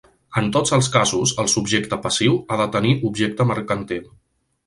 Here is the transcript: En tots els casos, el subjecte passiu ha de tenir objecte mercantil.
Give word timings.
En 0.39 0.45
tots 0.53 0.71
els 0.77 0.87
casos, 0.95 1.33
el 1.43 1.49
subjecte 1.53 1.99
passiu 2.07 2.39
ha 2.55 2.59
de 2.63 2.67
tenir 2.79 2.95
objecte 3.11 3.49
mercantil. 3.53 4.09